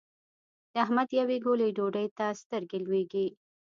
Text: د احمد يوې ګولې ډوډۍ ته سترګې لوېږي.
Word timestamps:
د 0.73 0.75
احمد 0.85 1.09
يوې 1.19 1.37
ګولې 1.45 1.67
ډوډۍ 1.77 2.07
ته 2.17 2.25
سترګې 2.41 2.77
لوېږي. 2.85 3.27